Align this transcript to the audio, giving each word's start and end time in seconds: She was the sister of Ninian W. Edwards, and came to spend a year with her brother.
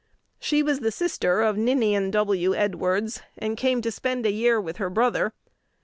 She 0.39 0.63
was 0.63 0.79
the 0.79 0.89
sister 0.89 1.41
of 1.43 1.57
Ninian 1.59 2.09
W. 2.09 2.55
Edwards, 2.55 3.21
and 3.37 3.55
came 3.55 3.83
to 3.83 3.91
spend 3.91 4.25
a 4.25 4.31
year 4.31 4.59
with 4.59 4.77
her 4.77 4.89
brother. 4.89 5.31